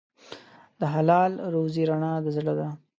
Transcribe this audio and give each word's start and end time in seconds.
د 0.79 0.81
حلال 0.93 1.31
روزي 1.53 1.83
رڼا 1.89 2.13
د 2.23 2.27
زړه 2.35 2.53
ده. 2.59 2.67